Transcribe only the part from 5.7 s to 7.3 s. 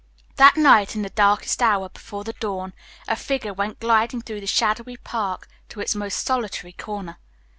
its most solitary corner.